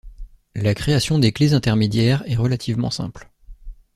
La 0.55 0.73
création 0.73 1.19
des 1.19 1.31
clés 1.31 1.53
intermédiaires 1.53 2.23
est 2.25 2.35
relativement 2.35 2.89
simple. 2.89 3.29